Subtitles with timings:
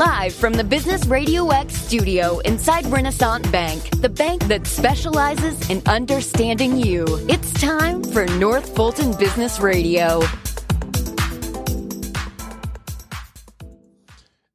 [0.00, 5.82] Live from the Business Radio X studio inside Renasant Bank, the bank that specializes in
[5.84, 7.04] understanding you.
[7.28, 10.22] It's time for North Fulton Business Radio.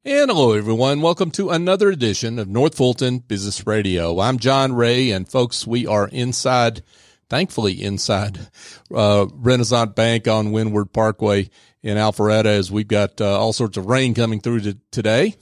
[0.04, 1.00] And hello, everyone.
[1.00, 4.18] Welcome to another edition of North Fulton Business Radio.
[4.18, 6.82] I'm John Ray, and folks, we are inside,
[7.30, 8.48] thankfully, inside
[8.92, 11.50] uh, Renasant Bank on Windward Parkway
[11.86, 15.36] in Alpharetta as we've got uh, all sorts of rain coming through to, today.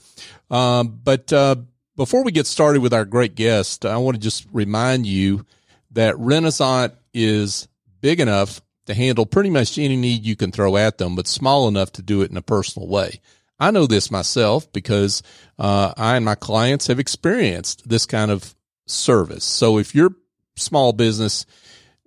[0.51, 1.55] Um, but uh,
[1.95, 5.43] before we get started with our great guest, I want to just remind you
[5.91, 7.67] that Renasant is
[7.99, 11.67] big enough to handle pretty much any need you can throw at them, but small
[11.67, 13.19] enough to do it in a personal way.
[13.59, 15.23] I know this myself because
[15.57, 18.53] uh, I and my clients have experienced this kind of
[18.85, 19.45] service.
[19.45, 20.11] So if your
[20.57, 21.47] small business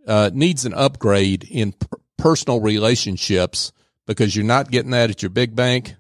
[0.07, 3.73] uh, needs an upgrade in p- personal relationships
[4.09, 5.95] because you're not getting that at your big bank,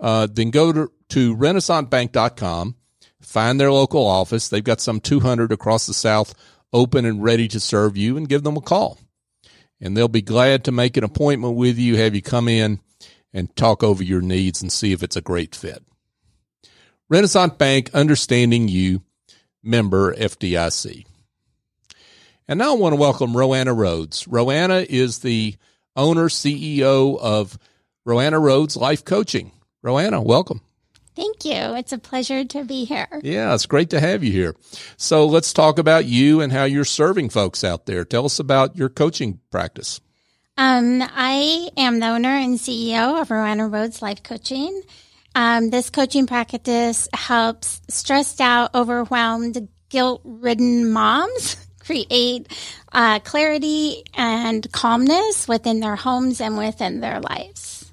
[0.00, 2.74] uh, then go to, to renasantbank.com,
[3.20, 4.48] find their local office.
[4.48, 6.34] They've got some 200 across the South
[6.72, 8.98] open and ready to serve you and give them a call.
[9.80, 12.80] And they'll be glad to make an appointment with you, have you come in
[13.34, 15.84] and talk over your needs and see if it's a great fit.
[17.12, 19.02] Renasant Bank, understanding you,
[19.62, 21.04] member FDIC.
[22.48, 24.24] And now I want to welcome Roanna Rhodes.
[24.24, 25.56] Roanna is the
[25.96, 27.58] owner, CEO of
[28.06, 29.52] Roanna Rhodes Life Coaching.
[29.84, 30.60] Roanna, welcome.
[31.14, 31.52] Thank you.
[31.52, 33.08] It's a pleasure to be here.
[33.22, 34.56] Yeah, it's great to have you here.
[34.96, 38.04] So let's talk about you and how you're serving folks out there.
[38.04, 40.00] Tell us about your coaching practice.
[40.56, 44.82] Um, I am the owner and CEO of Roanna Rhodes Life Coaching.
[45.34, 51.56] Um, this coaching practice helps stressed out, overwhelmed, guilt ridden moms
[51.92, 52.48] create
[52.92, 57.92] uh, clarity and calmness within their homes and within their lives.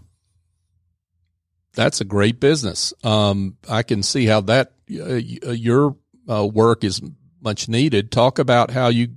[1.74, 2.94] That's a great business.
[3.04, 5.96] Um, I can see how that uh, your
[6.30, 7.02] uh, work is
[7.42, 8.12] much needed.
[8.12, 9.16] Talk about how you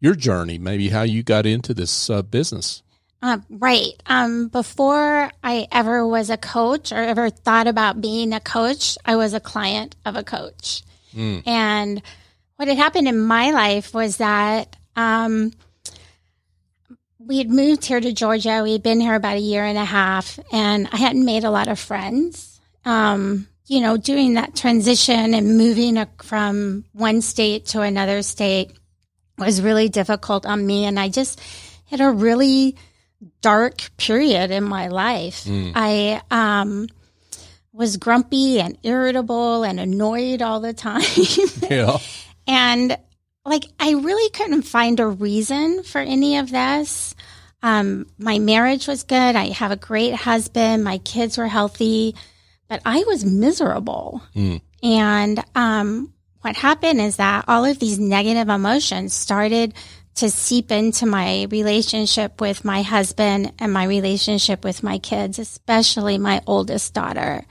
[0.00, 2.82] your journey, maybe how you got into this uh, business.
[3.22, 3.94] Uh, right.
[4.04, 9.16] Um, before I ever was a coach or ever thought about being a coach, I
[9.16, 10.82] was a client of a coach.
[11.14, 11.42] Mm.
[11.46, 12.02] And
[12.56, 15.52] what had happened in my life was that um,
[17.18, 18.62] we had moved here to Georgia.
[18.62, 21.50] We had been here about a year and a half, and I hadn't made a
[21.50, 22.60] lot of friends.
[22.84, 28.72] Um, you know, doing that transition and moving from one state to another state
[29.38, 30.84] was really difficult on me.
[30.84, 31.40] And I just
[31.86, 32.76] had a really
[33.40, 35.44] dark period in my life.
[35.44, 35.72] Mm.
[35.74, 36.86] I um,
[37.72, 41.02] was grumpy and irritable and annoyed all the time.
[41.70, 41.98] yeah.
[42.46, 42.96] And
[43.44, 47.14] like, I really couldn't find a reason for any of this.
[47.62, 49.36] Um, my marriage was good.
[49.36, 50.84] I have a great husband.
[50.84, 52.14] My kids were healthy,
[52.68, 54.22] but I was miserable.
[54.34, 54.60] Mm.
[54.82, 56.12] And, um,
[56.42, 59.74] what happened is that all of these negative emotions started
[60.16, 66.18] to seep into my relationship with my husband and my relationship with my kids, especially
[66.18, 67.44] my oldest daughter.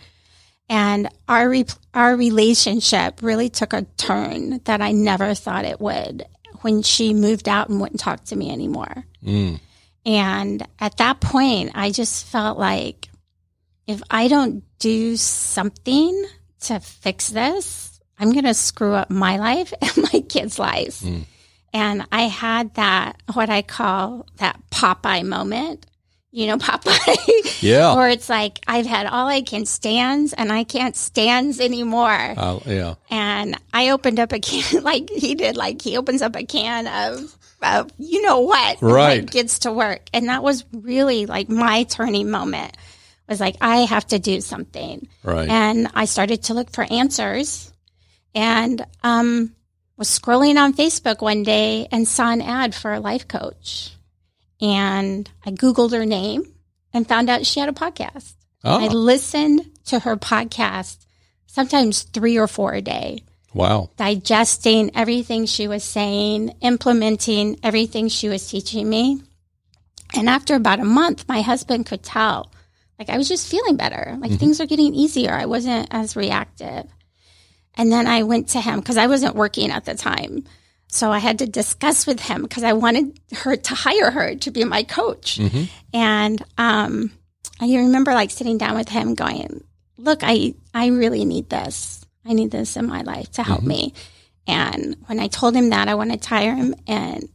[0.67, 6.25] And our re- our relationship really took a turn that I never thought it would
[6.61, 9.05] when she moved out and wouldn't talk to me anymore.
[9.23, 9.59] Mm.
[10.05, 13.09] And at that point, I just felt like
[13.87, 16.25] if I don't do something
[16.61, 21.01] to fix this, I'm going to screw up my life and my kids' lives.
[21.01, 21.25] Mm.
[21.73, 25.85] And I had that, what I call that Popeye moment
[26.35, 27.63] you know, Popeye.
[27.63, 27.95] Yeah.
[27.95, 32.33] Where it's like, I've had all I can stands and I can't stands anymore.
[32.37, 32.95] Oh, yeah.
[33.09, 36.87] And I opened up a can, like he did, like he opens up a can
[36.87, 38.81] of, of you know what?
[38.81, 39.19] Right.
[39.19, 40.01] And, like, gets to work.
[40.13, 42.75] And that was really like my turning moment
[43.29, 45.07] was like, I have to do something.
[45.23, 45.49] Right.
[45.49, 47.71] And I started to look for answers
[48.35, 49.55] and, um,
[49.97, 53.95] was scrolling on Facebook one day and saw an ad for a life coach
[54.61, 56.53] and I Googled her name
[56.93, 58.33] and found out she had a podcast.
[58.63, 58.83] Oh.
[58.83, 61.05] I listened to her podcast
[61.47, 63.23] sometimes three or four a day.
[63.53, 63.89] Wow.
[63.95, 69.21] Digesting everything she was saying, implementing everything she was teaching me.
[70.13, 72.51] And after about a month, my husband could tell,
[72.99, 74.17] like, I was just feeling better.
[74.19, 74.37] Like, mm-hmm.
[74.37, 75.31] things are getting easier.
[75.33, 76.85] I wasn't as reactive.
[77.75, 80.43] And then I went to him because I wasn't working at the time.
[80.87, 84.51] So I had to discuss with him because I wanted her to hire her to
[84.51, 85.37] be my coach.
[85.37, 85.63] Mm-hmm.
[85.93, 87.11] And um,
[87.59, 89.63] I remember like sitting down with him going,
[89.97, 92.05] look, I, I really need this.
[92.25, 93.69] I need this in my life to help mm-hmm.
[93.69, 93.93] me.
[94.47, 97.29] And when I told him that, I wanted to hire him and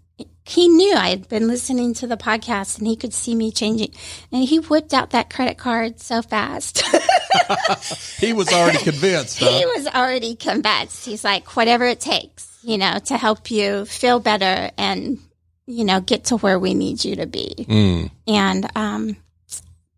[0.44, 3.94] he knew I had been listening to the podcast and he could see me changing.
[4.32, 6.82] And he whipped out that credit card so fast.
[8.18, 9.38] he was already convinced.
[9.40, 9.48] Huh?
[9.48, 11.04] he was already convinced.
[11.04, 15.18] He's like, whatever it takes, you know, to help you feel better and,
[15.66, 17.54] you know, get to where we need you to be.
[17.68, 18.10] Mm.
[18.26, 19.16] And um,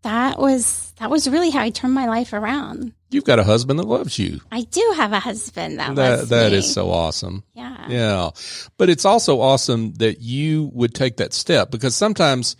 [0.03, 2.93] that was that was really how I turned my life around.
[3.09, 4.39] You've got a husband that loves you.
[4.51, 6.57] I do have a husband that That loves that me.
[6.57, 7.43] is so awesome.
[7.53, 7.85] yeah.
[7.89, 8.29] Yeah.
[8.77, 12.55] But it's also awesome that you would take that step because sometimes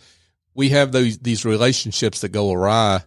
[0.54, 3.02] we have those these relationships that go awry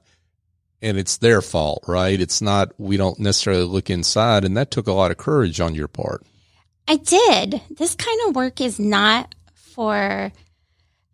[0.81, 2.19] and it's their fault, right?
[2.19, 5.73] It's not we don't necessarily look inside and that took a lot of courage on
[5.73, 6.23] your part.
[6.87, 7.61] I did.
[7.77, 10.31] This kind of work is not for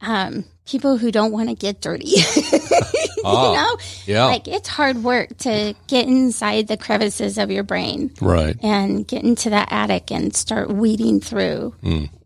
[0.01, 2.05] um, people who don't want to get dirty.
[2.15, 4.25] you Ah, know, Yeah.
[4.25, 8.55] like it's hard work to get inside the crevices of your brain right.
[8.61, 11.73] and get into that attic and start weeding through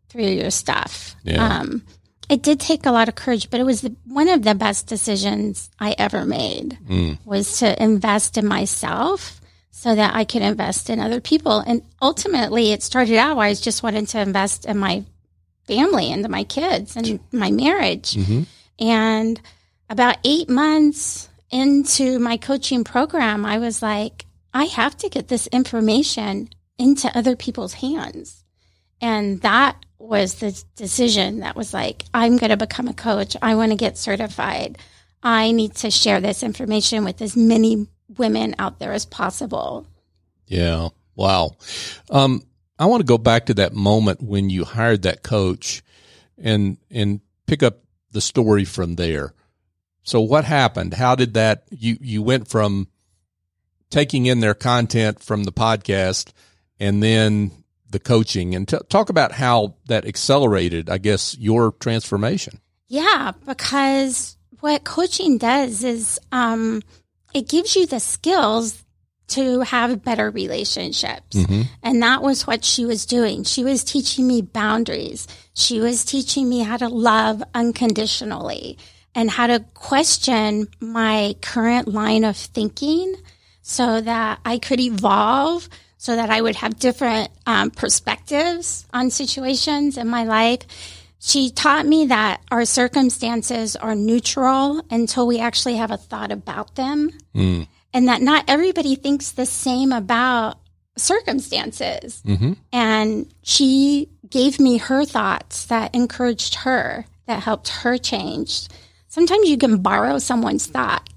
[0.10, 1.16] through your stuff.
[1.24, 1.60] Yeah.
[1.60, 1.84] Um,
[2.30, 4.88] it did take a lot of courage, but it was the, one of the best
[4.88, 6.78] decisions I ever made
[7.24, 9.40] was to invest in myself
[9.78, 11.60] so that I could invest in other people.
[11.60, 15.04] And ultimately, it started out I just wanted to invest in my
[15.68, 18.14] family and my kids and my marriage.
[18.14, 18.42] Mm-hmm.
[18.80, 19.40] And
[19.88, 25.46] about eight months into my coaching program, I was like, I have to get this
[25.46, 28.44] information into other people's hands.
[29.00, 33.38] And that was the decision that was like, I'm going to become a coach.
[33.44, 34.80] I want to get certified.
[35.22, 39.88] I need to share this information with as many women out there as possible.
[40.46, 40.90] Yeah.
[41.16, 41.52] Wow.
[42.10, 42.44] Um,
[42.80, 45.84] I want to go back to that moment when you hired that coach
[46.38, 47.80] and, and pick up
[48.12, 49.34] the story from there.
[50.04, 50.94] So what happened?
[50.94, 52.88] How did that, you, you went from
[53.90, 56.32] taking in their content from the podcast
[56.80, 57.52] and then
[57.90, 62.60] the coaching and t- talk about how that accelerated, I guess, your transformation.
[62.88, 66.82] Yeah, because what coaching does is um,
[67.38, 68.84] it gives you the skills
[69.28, 71.36] to have better relationships.
[71.84, 73.44] And that was what she was doing.
[73.44, 75.28] She was teaching me boundaries.
[75.54, 78.78] She was teaching me how to love unconditionally
[79.14, 83.16] and how to question my current line of thinking
[83.62, 85.68] so that I could evolve,
[85.98, 90.62] so that I would have different um, perspectives on situations in my life.
[91.20, 96.76] She taught me that our circumstances are neutral until we actually have a thought about
[96.76, 97.68] them, mm.
[97.94, 100.60] and that not everybody thinks the same about
[100.96, 102.22] circumstances.
[102.26, 102.54] Mm-hmm.
[102.72, 108.68] And she gave me her thoughts that encouraged her, that helped her change.
[109.08, 111.10] Sometimes you can borrow someone's thought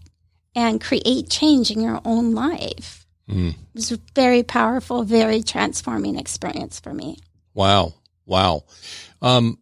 [0.54, 3.06] and create change in your own life.
[3.28, 3.50] Mm.
[3.50, 7.18] It was a very powerful, very transforming experience for me.
[7.54, 7.94] Wow.
[8.26, 8.64] Wow.
[9.22, 9.58] Um,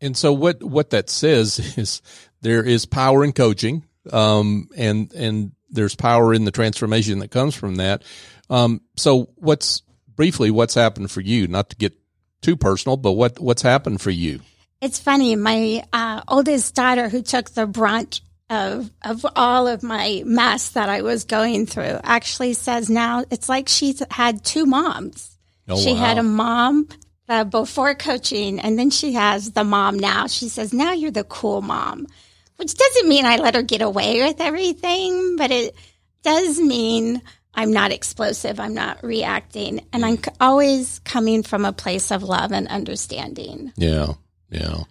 [0.00, 2.02] and so what, what that says is
[2.40, 3.84] there is power in coaching.
[4.10, 8.02] Um, and, and there's power in the transformation that comes from that.
[8.48, 9.82] Um, so what's
[10.16, 11.46] briefly, what's happened for you?
[11.46, 11.92] Not to get
[12.40, 14.40] too personal, but what, what's happened for you?
[14.80, 15.36] It's funny.
[15.36, 20.88] My uh, oldest daughter, who took the brunt of of all of my mess that
[20.88, 25.36] I was going through, actually says now it's like she's had two moms.
[25.68, 26.88] Oh, she had a mom
[27.30, 30.26] uh, before coaching, and then she has the mom now.
[30.26, 32.08] She says now you're the cool mom,
[32.56, 35.76] which doesn't mean I let her get away with everything, but it
[36.22, 37.22] does mean
[37.54, 38.58] I'm not explosive.
[38.58, 43.72] I'm not reacting, and I'm always coming from a place of love and understanding.
[43.76, 44.14] Yeah.
[44.50, 44.82] Yeah.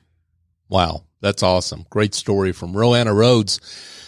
[0.69, 1.03] Wow.
[1.21, 1.85] That's awesome.
[1.89, 3.59] Great story from Roanna Rhodes,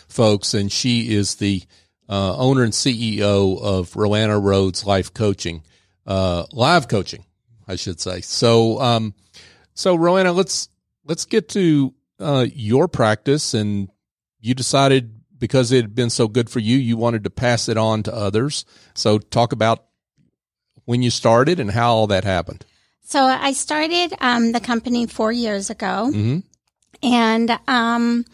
[0.07, 0.53] folks.
[0.53, 1.63] And she is the
[2.07, 5.63] uh, owner and CEO of Roanna Rhodes Life Coaching,
[6.05, 7.25] uh, live coaching,
[7.71, 8.21] I should say.
[8.21, 9.13] So, um,
[9.73, 10.69] so Roanna, let's,
[11.05, 13.89] let's get to, uh, your practice and
[14.39, 17.77] you decided because it had been so good for you, you wanted to pass it
[17.77, 18.63] on to others.
[18.93, 19.85] So talk about
[20.85, 22.65] when you started and how all that happened.
[23.03, 26.39] So I started um, the company four years ago, Mm-hmm.
[27.03, 28.25] and um,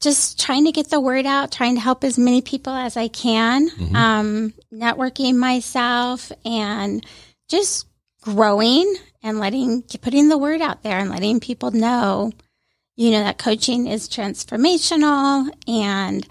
[0.00, 3.08] just trying to get the word out, trying to help as many people as I
[3.08, 7.04] can, um, networking myself, and
[7.48, 7.86] just
[8.20, 12.32] growing and letting putting the word out there and letting people know,
[12.96, 16.26] you know, that coaching is transformational and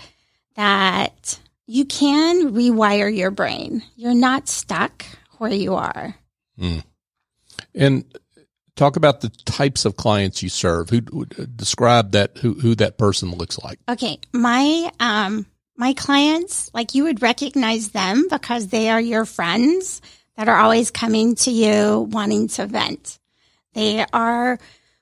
[0.55, 3.83] that you can rewire your brain.
[3.95, 5.05] You're not stuck
[5.37, 6.15] where you are.
[7.75, 8.05] And
[8.75, 10.89] talk about the types of clients you serve.
[10.89, 12.37] Who who- describe that?
[12.39, 13.79] Who who that person looks like?
[13.87, 15.45] Okay, my um
[15.77, 20.01] my clients, like you would recognize them because they are your friends
[20.39, 23.19] that are always coming to you wanting to vent.
[23.73, 24.57] They are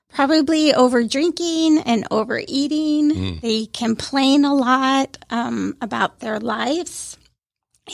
[0.08, 3.38] probably over drinking and overeating.
[3.40, 7.16] They complain a lot um, about their lives,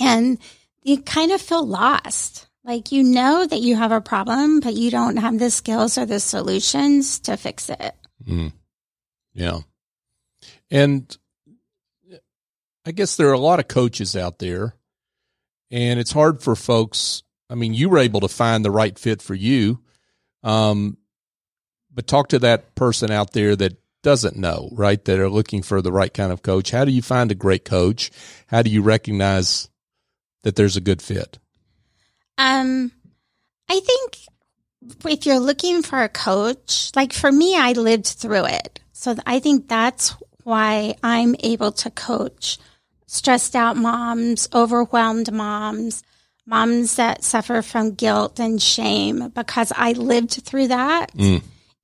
[0.01, 0.39] and
[0.85, 2.49] you kind of feel lost.
[2.65, 6.07] Like you know that you have a problem, but you don't have the skills or
[6.07, 7.95] the solutions to fix it.
[9.35, 9.59] Yeah.
[10.71, 11.15] And
[12.87, 14.77] I guess there are a lot of coaches out there,
[15.71, 17.23] and it's hard for folks.
[17.51, 19.81] I mean, you were able to find the right fit for you.
[20.43, 20.99] Um,
[21.93, 25.05] but talk to that person out there that doesn't know, right?
[25.05, 26.71] That are looking for the right kind of coach.
[26.71, 28.11] How do you find a great coach?
[28.49, 29.69] How do you recognize
[30.43, 31.39] that there's a good fit?
[32.37, 32.93] Um,
[33.69, 34.19] I think
[35.07, 38.81] if you're looking for a coach, like for me, I lived through it.
[38.93, 42.59] So I think that's why I'm able to coach
[43.07, 46.03] stressed out moms, overwhelmed moms,
[46.47, 51.11] moms that suffer from guilt and shame because I lived through that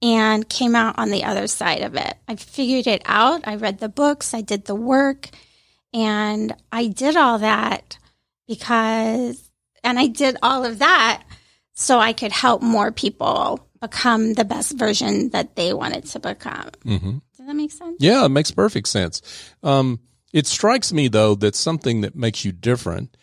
[0.03, 2.15] and came out on the other side of it.
[2.29, 3.47] I figured it out.
[3.47, 5.29] I read the books, I did the work,
[5.93, 7.99] and I did all that
[8.47, 9.51] because,
[9.83, 11.23] and I did all of that
[11.75, 16.69] so I could help more people become the best version that they wanted to become.
[16.85, 17.97] Does that make sense?
[17.99, 19.23] Yeah, it makes perfect sense.
[19.63, 20.01] Um,
[20.35, 23.17] it strikes me though that something that makes you different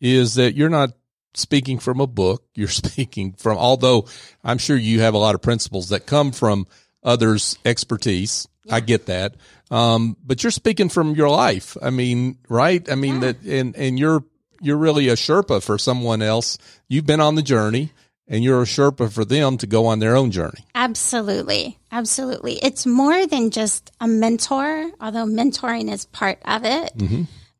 [0.00, 0.92] is that you're not
[1.34, 2.44] speaking from a book.
[2.54, 4.06] You're speaking from, although
[4.42, 6.66] I'm sure you have a lot of principles that come from
[7.04, 8.48] others' expertise.
[8.70, 9.36] I get that.
[9.70, 11.76] Um, but you're speaking from your life.
[11.80, 12.86] I mean, right?
[12.90, 14.24] I mean that, and, and you're,
[14.60, 16.58] you're really a Sherpa for someone else.
[16.88, 17.92] You've been on the journey
[18.26, 20.66] and you're a Sherpa for them to go on their own journey.
[20.74, 21.78] Absolutely.
[21.90, 22.54] Absolutely.
[22.62, 26.92] It's more than just a mentor, although mentoring is part of it.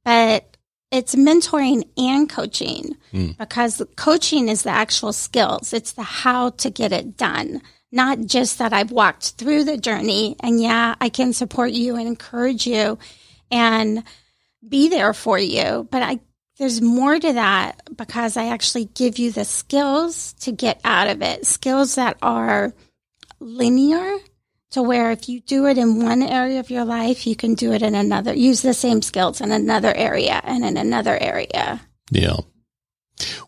[0.04, 0.57] But
[0.90, 3.36] it's mentoring and coaching mm.
[3.36, 5.72] because coaching is the actual skills.
[5.72, 7.60] It's the how to get it done,
[7.92, 12.06] not just that I've walked through the journey and yeah, I can support you and
[12.06, 12.98] encourage you
[13.50, 14.02] and
[14.66, 15.86] be there for you.
[15.90, 16.20] But I,
[16.58, 21.22] there's more to that because I actually give you the skills to get out of
[21.22, 22.72] it, skills that are
[23.40, 24.18] linear
[24.70, 27.72] to where if you do it in one area of your life, you can do
[27.72, 31.80] it in another, use the same skills in another area and in another area.
[32.10, 32.36] Yeah.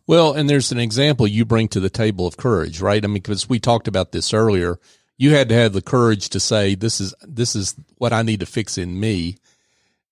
[0.07, 3.05] Well, and there's an example you bring to the table of courage, right?
[3.05, 4.79] I mean, because we talked about this earlier.
[5.17, 8.41] You had to have the courage to say, this is, this is what I need
[8.41, 9.37] to fix in me.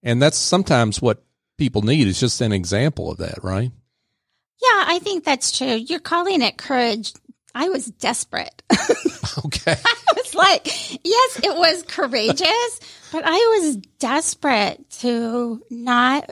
[0.02, 1.24] And that's sometimes what
[1.56, 3.72] people need is just an example of that, right?
[4.60, 5.74] Yeah, I think that's true.
[5.74, 7.14] You're calling it courage.
[7.54, 8.62] I was desperate.
[9.44, 9.76] Okay.
[10.38, 10.66] Like,
[11.04, 12.80] yes, it was courageous,
[13.12, 16.30] but I was desperate to not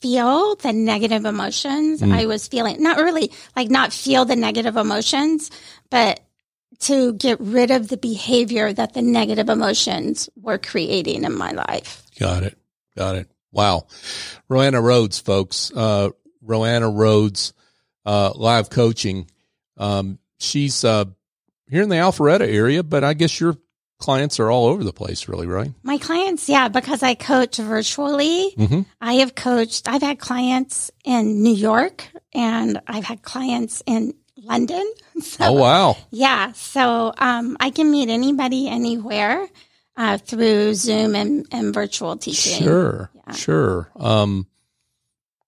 [0.00, 2.82] feel the negative emotions I was feeling.
[2.82, 5.50] Not really like not feel the negative emotions,
[5.88, 6.20] but
[6.80, 12.02] to get rid of the behavior that the negative emotions were creating in my life.
[12.18, 12.58] Got it.
[12.96, 13.30] Got it.
[13.52, 13.86] Wow.
[14.50, 15.70] Roanna Rhodes, folks.
[15.74, 16.10] Uh,
[16.44, 17.52] Roanna Rhodes,
[18.06, 19.30] uh, live coaching.
[19.76, 21.04] Um, she's, uh,
[21.70, 23.56] here in the Alpharetta area, but I guess your
[23.98, 25.72] clients are all over the place, really, right?
[25.82, 28.52] My clients, yeah, because I coach virtually.
[28.56, 28.86] Mhm.
[29.00, 34.84] I have coached, I've had clients in New York and I've had clients in London.
[35.20, 35.96] So, Oh, wow.
[36.10, 36.52] yeah.
[36.52, 39.46] So, um, I can meet anybody anywhere,
[39.98, 42.62] uh, through Zoom and, and virtual teaching.
[42.62, 43.10] Sure.
[43.34, 43.90] Sure.
[43.96, 44.46] Um,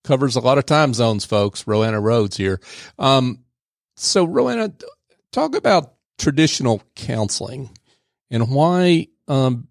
[0.04, 1.64] covers a lot of time zones, folks.
[1.64, 2.60] Roanna Rhodes here.
[2.98, 3.38] Um,
[3.96, 4.74] so Roanna,
[5.32, 5.91] talk about
[6.22, 7.68] traditional counseling
[8.30, 9.66] and why, um,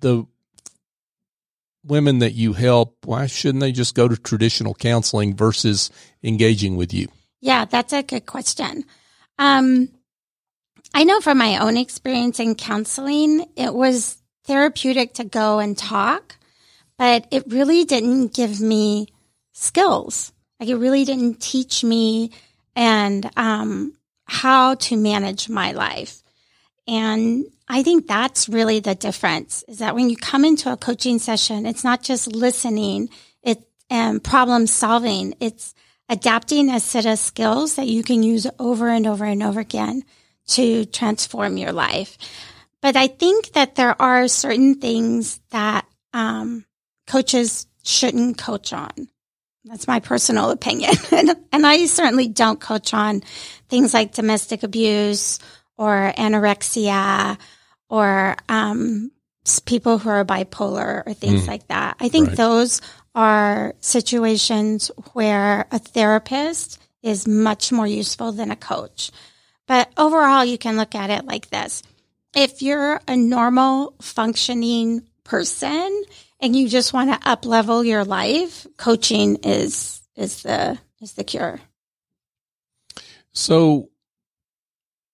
[0.00, 0.26] the
[1.84, 5.90] women that you help, why shouldn't they just go to traditional counseling versus
[6.22, 7.08] engaging with you?
[7.42, 8.84] Yeah, that's a good question.
[9.38, 9.90] Um,
[10.94, 16.36] I know from my own experience in counseling, it was therapeutic to go and talk,
[16.96, 19.08] but it really didn't give me
[19.52, 20.32] skills.
[20.58, 22.30] Like it really didn't teach me
[22.74, 23.92] and um,
[24.32, 26.22] how to manage my life.
[26.88, 31.18] And I think that's really the difference is that when you come into a coaching
[31.18, 33.08] session, it's not just listening,
[33.42, 33.62] it's
[33.92, 35.34] and problem solving.
[35.38, 35.74] It's
[36.08, 40.02] adapting a set of skills that you can use over and over and over again
[40.48, 42.16] to transform your life.
[42.80, 46.64] But I think that there are certain things that um,
[47.06, 49.08] coaches shouldn't coach on.
[49.64, 50.94] That's my personal opinion.
[51.52, 53.22] and, I certainly don't coach on
[53.68, 55.38] things like domestic abuse
[55.76, 57.38] or anorexia
[57.88, 59.12] or um,
[59.64, 61.96] people who are bipolar or things like that.
[62.00, 62.36] I think Right.
[62.36, 62.80] those
[63.14, 69.10] are situations where a therapist is much more useful than a coach.
[69.66, 71.82] But overall, you can look at it like this.
[72.34, 76.02] If you're a normal functioning person
[76.42, 81.24] and you just want to up level your life, coaching is, is the, is the
[81.24, 81.60] cure.
[83.32, 83.88] So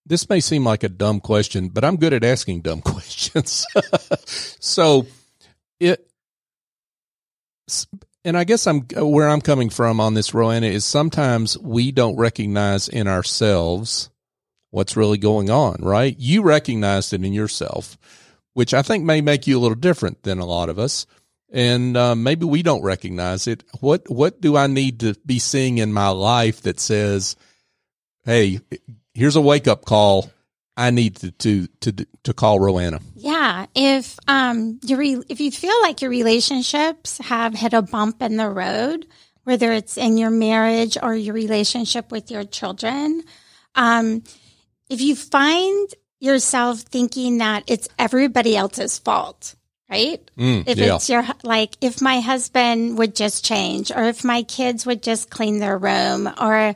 [0.06, 3.66] this may seem like a dumb question, but I'm good at asking dumb questions.
[4.58, 5.06] so
[5.78, 6.04] it,
[8.25, 12.16] and I guess I'm where I'm coming from on this, Rowena, is sometimes we don't
[12.16, 14.11] recognize in ourselves
[14.70, 16.14] what's really going on, right?
[16.18, 17.97] You recognized it in yourself,
[18.55, 21.07] which I think may make you a little different than a lot of us.
[21.50, 23.64] And uh, maybe we don't recognize it.
[23.81, 27.37] What what do I need to be seeing in my life that says,
[28.25, 28.61] "Hey,
[29.14, 30.31] here's a wake up call.
[30.76, 35.50] I need to to to to call Rowena." Yeah, if um your re- if you
[35.50, 39.07] feel like your relationships have hit a bump in the road,
[39.45, 43.23] whether it's in your marriage or your relationship with your children,
[43.75, 44.23] um,
[44.90, 45.88] if you find
[46.20, 49.54] yourself thinking that it's everybody else's fault,
[49.90, 50.20] right?
[50.37, 50.96] Mm, if yeah.
[50.96, 55.30] it's your, like, if my husband would just change, or if my kids would just
[55.30, 56.75] clean their room, or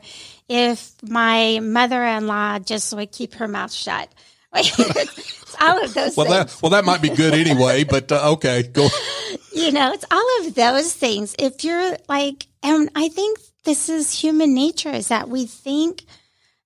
[0.49, 4.09] if my mother in law just would keep her mouth shut.
[4.55, 6.53] it's all of those well, things.
[6.53, 8.87] that well that might be good anyway, but uh, okay, go.
[9.51, 11.35] you know, it's all of those things.
[11.39, 16.03] If you're like, and I think this is human nature is that we think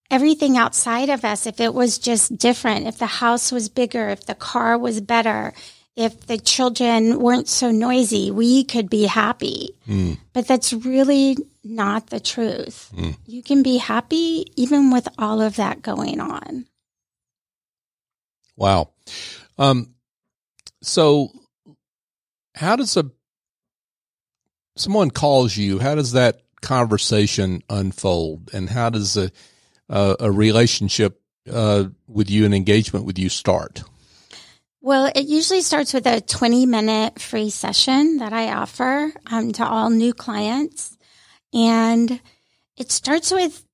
[0.10, 4.26] everything outside of us, if it was just different, if the house was bigger, if
[4.26, 5.54] the car was better,
[5.96, 9.70] if the children weren't so noisy, we could be happy.
[9.88, 10.18] Mm.
[10.32, 12.92] But that's really not the truth.
[12.96, 13.18] Mm.
[13.26, 16.66] You can be happy even with all of that going on.
[18.56, 18.92] Wow.
[19.58, 19.96] Um,
[20.82, 21.32] so
[22.56, 23.10] how does a
[24.76, 25.80] someone calls you?
[25.80, 29.32] How does that conversation unfold, and how does a
[29.89, 33.84] a, a relationship uh, with you, an engagement with you, start?
[34.82, 39.67] Well, it usually starts with a 20 minute free session that I offer um, to
[39.67, 40.97] all new clients.
[41.54, 42.21] And
[42.78, 43.65] it starts with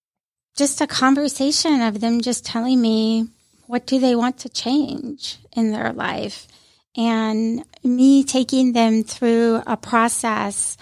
[0.56, 3.28] just a conversation of them just telling me
[3.68, 6.48] what do they want to change in their life
[6.96, 10.78] and me taking them through a process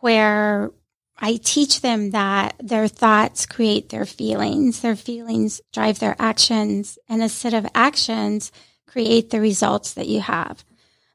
[0.00, 0.70] where
[1.18, 7.22] I teach them that their thoughts create their feelings, their feelings drive their actions, and
[7.22, 8.52] a set of actions
[8.86, 10.64] create the results that you have.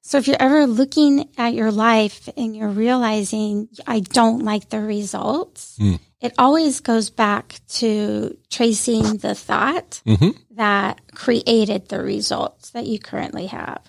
[0.02, 4.82] So if you're ever looking at your life and you're realizing I don't like the
[4.82, 6.00] results, Mm.
[6.20, 10.32] it always goes back to tracing the thought Mm-hmm.
[10.56, 13.82] that created the results that you currently have.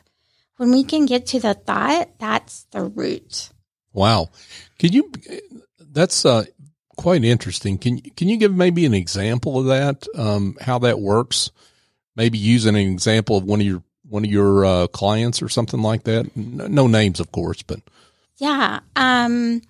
[0.58, 3.48] When we can get to the thought, that's the root.
[3.94, 4.28] Wow.
[4.78, 5.10] Can you?
[5.92, 6.44] That's uh,
[6.96, 7.78] quite interesting.
[7.78, 10.06] Can can you give maybe an example of that?
[10.16, 11.50] Um, how that works?
[12.16, 15.80] Maybe using an example of one of your one of your uh, clients or something
[15.82, 16.36] like that.
[16.36, 17.80] No, no names, of course, but
[18.38, 18.80] Yeah.
[18.96, 19.62] Um,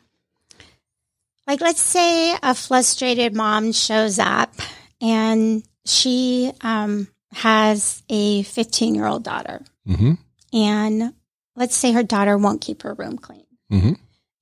[1.47, 4.55] like let's say a frustrated mom shows up
[5.01, 9.63] and she um, has a 15 year old daughter.
[9.87, 10.13] mm-hmm,
[10.53, 11.13] And
[11.57, 13.47] let's say her daughter won't keep her room clean.
[13.71, 13.93] mm-hmm,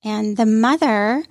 [0.03, 1.23] And the mother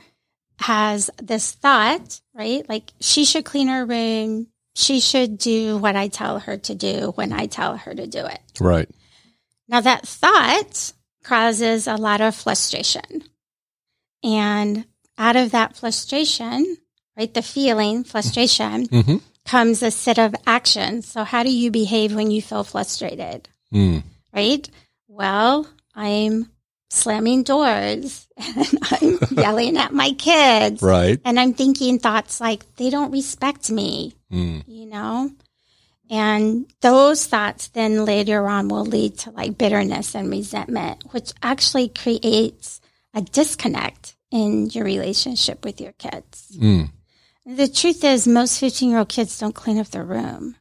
[0.60, 2.68] has this thought, right?
[2.68, 4.46] Like she should clean her room.
[4.74, 8.24] She should do what I tell her to do when I tell her to do
[8.26, 8.40] it.
[8.60, 8.88] right,
[9.68, 10.92] Now that thought
[11.24, 13.24] causes a lot of frustration.
[14.22, 14.84] And
[15.18, 16.76] out of that frustration,
[17.16, 21.08] right, the feeling, frustration, mm-hmm, comes a set of actions.
[21.08, 24.68] So how do you behave when you feel frustrated, mm, right?
[25.08, 26.50] Well, I'm
[26.90, 30.82] slamming doors and I'm yelling at my kids.
[30.82, 35.30] right, And I'm thinking thoughts like, they don't respect me, mm, you know?
[36.10, 41.88] And those thoughts then later on will lead to like bitterness and resentment, which actually
[41.88, 42.80] creates
[43.14, 46.56] a disconnect in your relationship with your kids.
[46.58, 46.90] mm.
[47.46, 50.56] The truth is, most 15 year old kids don't clean up their room,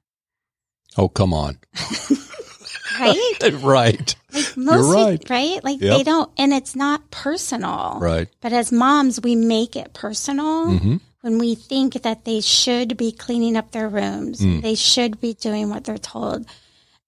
[0.97, 1.57] Oh, come on,
[2.99, 3.39] right?
[3.61, 4.15] right,
[4.57, 5.29] most, You're right.
[5.29, 5.63] right?
[5.63, 5.97] Like Yep.
[5.97, 7.97] they don't, and it's not personal.
[8.01, 12.97] right, But as moms, we make it personal mm-hmm, when we think that they should
[12.97, 14.39] be cleaning up their rooms.
[14.41, 14.61] Mm.
[14.61, 16.45] They should be doing what they're told.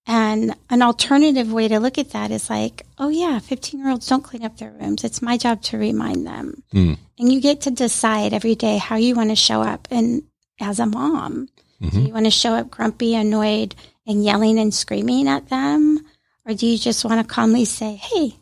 [0.08, 4.08] And an alternative way to look at that is like, oh yeah, 15 year olds
[4.08, 5.04] don't clean up their rooms.
[5.04, 6.64] It's my job to remind them.
[6.74, 9.88] mm, And you get to decide every day how you want to show up.
[9.92, 10.24] And
[10.60, 11.50] as a mom,
[11.82, 12.08] do Mhm.
[12.08, 13.76] you want to show up grumpy, annoyed,
[14.08, 16.00] and yelling and screaming at them?
[16.46, 18.36] Or do you just want to calmly say, hey,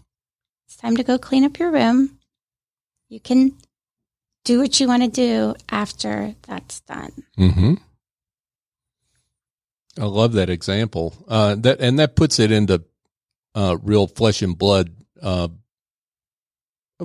[0.65, 2.17] it's time to go clean up your room?
[3.09, 3.53] You can
[4.45, 7.11] do what you want to do after that's done.
[7.37, 7.73] mm-hmm.
[9.99, 11.13] I love that example.
[11.27, 12.83] Uh, that and that puts it into
[13.53, 15.49] uh, real flesh and blood, uh,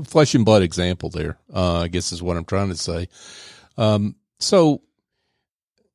[0.04, 1.38] flesh and blood example there.
[1.52, 3.09] Uh, I guess is what I'm trying to say.
[3.76, 4.83] Um, so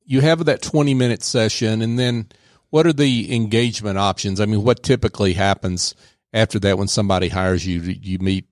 [0.04, 2.28] you have that 20 minute session, and then
[2.70, 4.40] what are the engagement options?
[4.40, 5.94] I mean, what typically happens
[6.32, 7.80] after that when somebody hires you?
[7.80, 8.46] You meet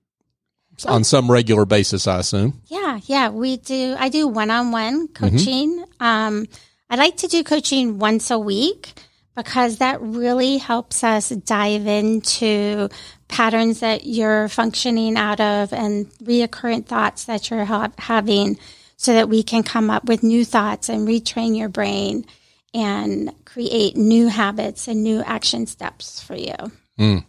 [0.85, 2.61] on some regular basis, I assume.
[2.67, 3.95] Yeah, yeah, we do.
[3.97, 5.83] I do one on one coaching.
[5.99, 6.47] Um,
[6.89, 8.93] I like to do coaching once a week
[9.35, 12.89] because that really helps us dive into
[13.27, 18.57] patterns that you're functioning out of and reoccurrent thoughts that you're ha- having
[18.97, 22.25] so that we can come up with new thoughts and retrain your brain
[22.73, 26.55] and create new habits and new action steps for you.
[26.99, 27.25] Mm.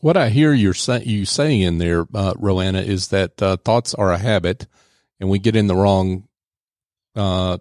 [0.00, 3.94] What I hear you're say, you saying in there, uh, Roanna, is that uh, thoughts
[3.94, 4.66] are a habit,
[5.18, 6.28] and we get in the wrong
[7.16, 7.58] uh,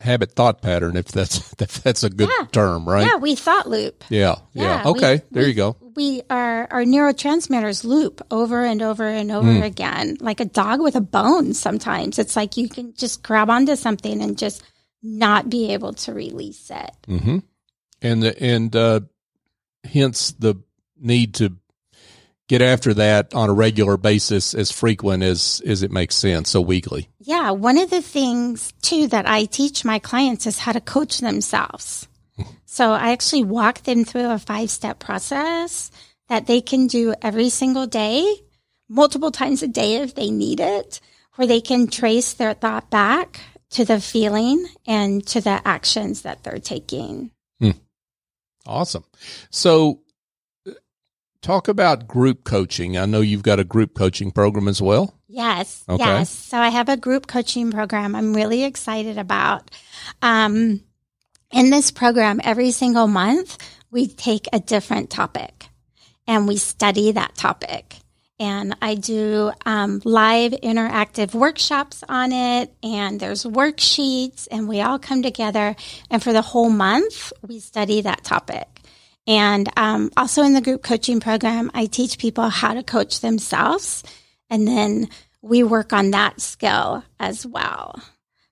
[0.00, 0.96] habit thought pattern.
[0.96, 2.46] If that's if that's a good Yeah.
[2.52, 3.06] term, right?
[3.06, 4.04] Yeah, we thought loop.
[4.10, 4.84] Yeah, yeah.
[4.84, 5.76] we- Okay, there we- you go.
[5.94, 9.62] We our our neurotransmitters loop over and over and over Hmm.
[9.62, 11.54] again, like a dog with a bone.
[11.54, 14.62] Sometimes it's like you can just grab onto something and just
[15.02, 16.90] not be able to release it.
[17.06, 17.38] Mm-hmm.
[18.02, 19.00] And the, and uh,
[19.84, 20.56] hence the
[21.00, 21.56] need to
[22.48, 26.50] get after that on a regular basis, as frequent as as it makes sense.
[26.50, 27.08] So weekly.
[27.20, 31.18] Yeah, one of the things too that I teach my clients is how to coach
[31.18, 32.08] themselves.
[32.64, 35.90] so I actually walk them through a five step process
[36.28, 38.34] that they can do every single day,
[38.88, 41.00] multiple times a day if they need it,
[41.36, 46.42] where they can trace their thought back to the feeling and to the actions that
[46.44, 47.30] they're taking.
[48.68, 49.04] Awesome.
[49.50, 50.02] So,
[50.68, 50.72] uh,
[51.40, 52.98] talk about group coaching.
[52.98, 55.14] I know you've got a group coaching program as well.
[55.26, 55.82] Yes.
[55.88, 56.04] Okay.
[56.04, 56.30] Yes.
[56.30, 59.70] So I have a group coaching program I'm really excited about.
[60.20, 60.82] Um,
[61.50, 63.56] in this program, every single month,
[63.90, 65.68] we take a different topic
[66.26, 67.96] and we study that topic.
[68.40, 74.98] And I do um, live interactive workshops on it, and there's worksheets, and we all
[74.98, 75.74] come together.
[76.08, 78.68] And for the whole month, we study that topic.
[79.26, 84.04] And um, also in the group coaching program, I teach people how to coach themselves.
[84.48, 85.08] And then
[85.42, 88.00] we work on that skill as well.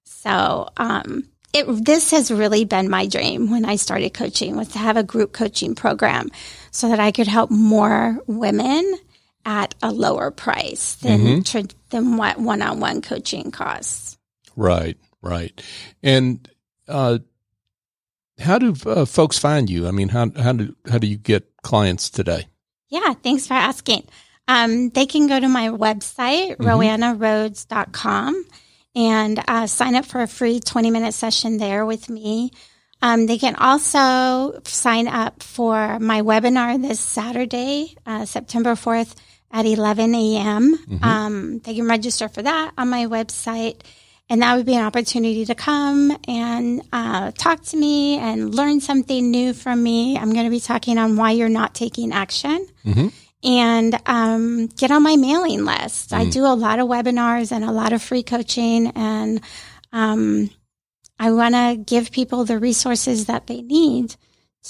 [0.04, 4.78] So, um, it, this has really been my dream when I started coaching was to
[4.78, 6.30] have a group coaching program
[6.70, 8.98] so that I could help more women
[9.46, 14.18] at a lower price than, tr- than what one-on-one coaching costs.
[14.56, 14.98] Right.
[15.22, 15.62] Right.
[16.02, 16.48] And
[16.88, 17.18] uh,
[18.38, 19.88] how do uh, folks find you?
[19.88, 22.46] I mean, how how do how do you get clients today?
[22.88, 24.06] Yeah, thanks for asking.
[24.46, 28.44] Um, they can go to my website, roannarhodes.com,
[28.94, 32.52] and uh, sign up for a free 20 minute session there with me.
[33.02, 39.14] Um, they can also sign up for my webinar this Saturday, uh, September 4th
[39.50, 40.74] at 11 a.m.
[41.02, 43.80] Um, they can register for that on my website.
[44.28, 48.80] And that would be an opportunity to come and uh, talk to me and learn
[48.80, 50.18] something new from me.
[50.18, 52.66] I'm going to be talking on why you're not taking action
[53.44, 56.12] and um, get on my mailing list.
[56.12, 59.40] I do a lot of webinars and a lot of free coaching, and
[59.92, 60.50] um,
[61.20, 64.16] I want to give people the resources that they need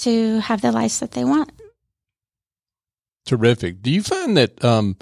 [0.01, 1.51] to have the lives that they want.
[3.27, 3.83] Terrific.
[3.83, 4.97] Do you find that um,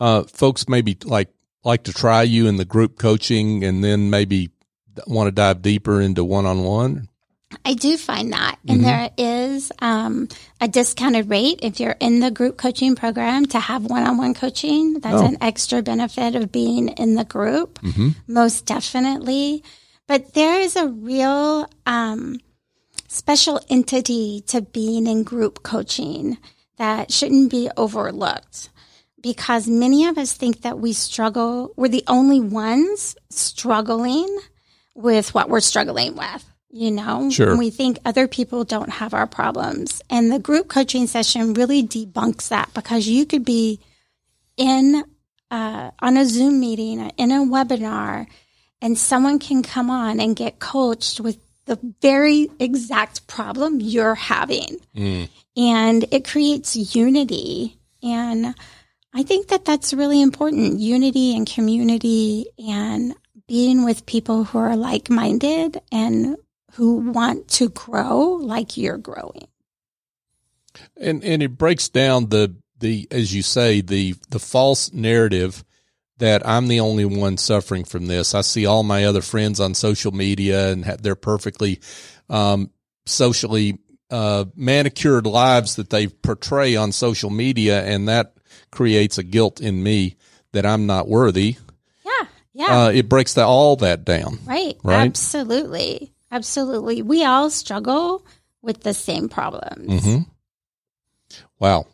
[0.00, 1.28] uh, folks maybe like
[1.64, 4.50] like to try you in the group coaching and then maybe
[5.06, 7.08] want to dive deeper into one on one?
[7.64, 8.58] I do find that.
[8.68, 10.28] And there is um,
[10.60, 14.34] a discounted rate if you're in the group coaching program to have one on one
[14.34, 14.94] coaching.
[15.00, 15.26] That's Oh.
[15.26, 17.78] an extra benefit of being in the group,
[18.26, 19.62] most definitely.
[20.06, 22.40] But there is a real um,
[23.08, 26.38] special entity to being in group coaching
[26.78, 28.70] that shouldn't be overlooked
[29.26, 34.38] because many of us think that we struggle, we're the only ones struggling
[34.94, 36.44] with what we're struggling with.
[36.70, 37.50] You know, Sure.
[37.50, 40.02] And we think other people don't have our problems.
[40.10, 43.80] And the group coaching session really debunks that because you could be
[44.56, 45.04] in
[45.50, 48.26] uh, on a Zoom meeting or in a webinar,
[48.82, 54.76] and someone can come on and get coached with the very exact problem you're having.
[55.56, 57.78] And it creates unity.
[58.02, 58.54] And
[59.14, 63.14] I think that that's really important unity and community and
[63.48, 66.36] being with people who are like minded and
[66.72, 69.48] who want to grow like you're growing.
[70.96, 75.64] and and it breaks down the the as you say the the false narrative
[76.18, 78.34] that I'm the only one suffering from this.
[78.34, 81.80] I see all my other friends on social media and they're perfectly
[82.30, 82.70] um,
[83.04, 83.78] socially
[84.10, 88.34] uh, manicured lives that they portray on social media, and that
[88.70, 90.16] creates a guilt in me
[90.52, 91.56] that I'm not worthy.
[92.04, 92.84] Yeah, yeah.
[92.84, 94.38] Uh, it breaks the, all that down.
[94.44, 95.06] right, right?
[95.06, 97.02] Absolutely, absolutely.
[97.02, 98.24] We all struggle
[98.62, 99.88] with the same problems.
[99.88, 100.22] Mm-hmm.
[101.58, 101.86] Wow.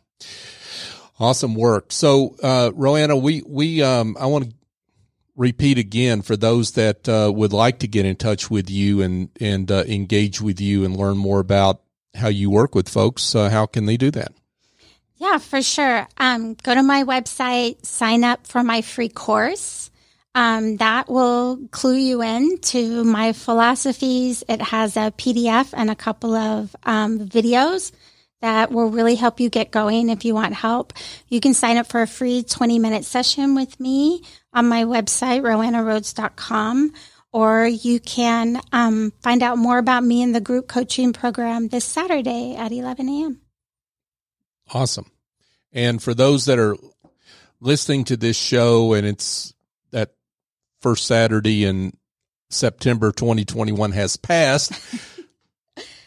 [1.18, 1.92] Awesome work.
[1.92, 4.54] So, uh, Roanna, we, we, um, I want to
[5.36, 9.28] repeat again for those that, uh, would like to get in touch with you and,
[9.40, 11.80] and, uh, engage with you and learn more about
[12.14, 13.34] how you work with folks.
[13.34, 14.32] Uh, how can they do that?
[15.16, 16.08] Yeah, for sure.
[16.18, 19.90] Um, go to my website, sign up for my free course.
[20.34, 24.42] Um, that will clue you in to my philosophies.
[24.48, 27.92] It has a PDF and a couple of um, videos
[28.40, 30.92] that will really help you get going if you want help.
[31.28, 34.22] You can sign up for a free 20 minute session with me
[34.52, 36.92] on my website, roannarhodes.com,
[37.32, 41.84] or you can um, find out more about me in the group coaching program this
[41.84, 43.40] Saturday at 11 a.m.
[44.72, 45.10] Awesome.
[45.72, 46.76] And for those that are
[47.60, 49.54] listening to this show and it's
[49.90, 50.12] that
[50.80, 51.96] first Saturday in
[52.50, 54.72] September 2021 has passed,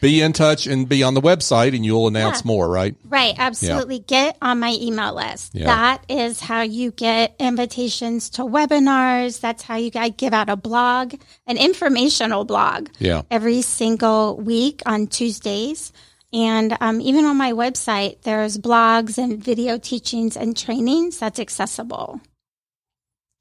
[0.00, 2.46] be in touch and be on the website and you'll announce Yeah.
[2.46, 2.94] more, right?
[3.08, 3.98] Right, absolutely.
[4.00, 5.52] Get on my email list.
[5.54, 5.66] Yeah.
[5.66, 9.40] That is how you get invitations to webinars.
[9.40, 11.14] That's how you I give out a blog,
[11.46, 13.22] an informational blog Yeah.
[13.30, 15.92] every single week on Tuesdays.
[16.32, 22.20] And um, even on my website, there's blogs and video teachings and trainings that's accessible.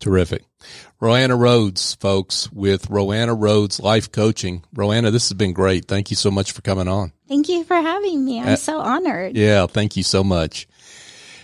[0.06, 0.44] Terrific.
[1.02, 4.64] Roanna Rhodes, folks, with Roanna Rhodes Life Coaching.
[4.76, 5.86] Roanna, this has been great.
[5.88, 7.12] Thank you so much for coming on.
[7.28, 8.40] Thank you for having me.
[8.40, 9.36] I'm Uh, so honored.
[9.36, 10.68] Yeah, thank you so much.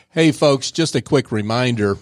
[0.09, 1.97] Hey, folks, just a quick reminder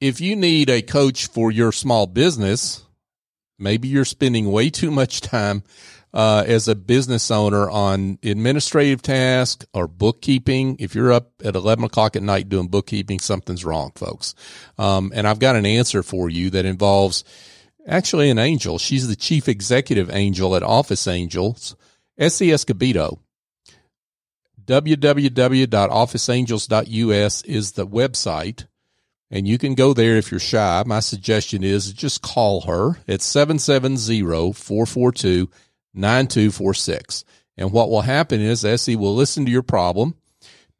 [0.00, 2.82] if you need a coach for your small business,
[3.56, 5.62] maybe you're spending way too much time
[6.14, 10.76] uh, as a business owner on administrative tasks or bookkeeping.
[10.78, 14.34] If you're up at 11 o'clock at night doing bookkeeping, something's wrong, folks.
[14.78, 17.24] Um, and I've got an answer for you that involves
[17.86, 18.78] actually an angel.
[18.78, 21.76] She's the chief executive angel at Office Angels,
[22.16, 23.18] Essie Escobedo
[24.66, 28.66] www.officeangels.us is the website
[29.30, 30.82] and you can go there if you're shy.
[30.86, 33.20] My suggestion is just call her at
[35.96, 37.24] 770-442-9246.
[37.56, 40.16] And what will happen is Essie will listen to your problem,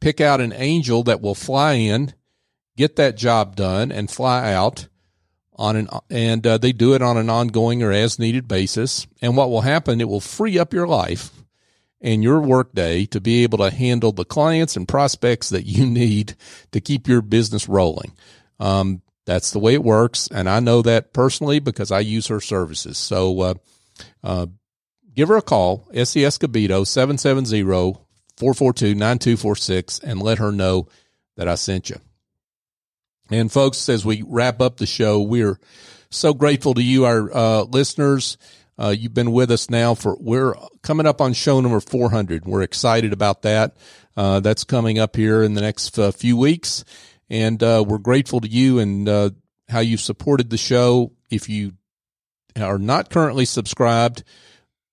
[0.00, 2.14] pick out an angel that will fly in,
[2.76, 4.88] get that job done and fly out
[5.56, 9.06] on an and uh, they do it on an ongoing or as needed basis.
[9.22, 11.30] And what will happen it will free up your life
[12.00, 16.34] and your workday to be able to handle the clients and prospects that you need
[16.72, 18.12] to keep your business rolling.
[18.60, 22.40] Um, that's the way it works, and I know that personally because I use her
[22.40, 22.98] services.
[22.98, 23.54] So, uh,
[24.22, 24.46] uh,
[25.14, 26.84] give her a call, Essie Escobedo,
[28.38, 30.88] 770-442-9246, and let her know
[31.36, 31.96] that I sent you.
[33.30, 35.58] And folks, as we wrap up the show, we're
[36.10, 38.36] so grateful to you, our uh, listeners.
[38.78, 42.44] Uh, you've been with us now for we're coming up on show number 400.
[42.44, 43.76] We're excited about that.
[44.16, 46.84] Uh, that's coming up here in the next uh, few weeks,
[47.28, 49.30] and uh, we're grateful to you and uh,
[49.68, 51.12] how you've supported the show.
[51.30, 51.72] If you
[52.56, 54.22] are not currently subscribed,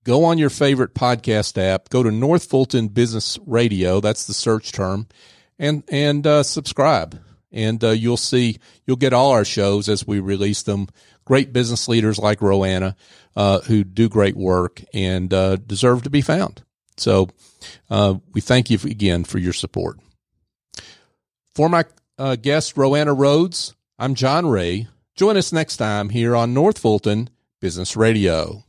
[0.04, 1.90] go on your favorite podcast app.
[1.90, 4.00] Go to North Fulton Business Radio.
[4.00, 5.08] That's the search term,
[5.60, 7.20] and and uh, subscribe.
[7.52, 10.88] And uh, you'll see you'll get all our shows as we release them.
[11.26, 12.96] Great business leaders like Roanna
[13.36, 16.64] uh, who do great work and uh, deserve to be found.
[16.98, 17.30] So
[17.90, 20.00] uh, we thank you again for your support.
[21.56, 21.86] For my
[22.18, 24.88] uh, guest, Roanna Rhodes, I'm John Ray.
[25.16, 28.64] Join us next time here on North Fulton Business Radio.